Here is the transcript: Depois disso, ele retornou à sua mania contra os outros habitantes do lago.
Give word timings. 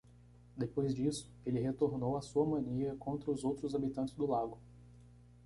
Depois 0.57 0.91
disso, 0.95 1.29
ele 1.45 1.59
retornou 1.59 2.17
à 2.17 2.23
sua 2.23 2.43
mania 2.43 2.95
contra 2.95 3.29
os 3.29 3.43
outros 3.43 3.75
habitantes 3.75 4.15
do 4.15 4.25
lago. 4.25 4.57